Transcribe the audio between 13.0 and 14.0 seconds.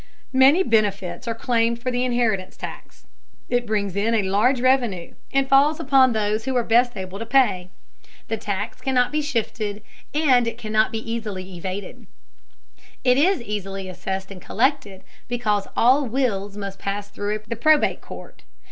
It is easily